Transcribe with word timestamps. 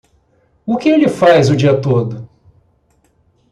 O 0.65 0.77
que 0.77 0.89
ele 0.89 1.07
faz 1.07 1.51
o 1.51 1.55
dia 1.55 1.79
todo? 1.79 2.27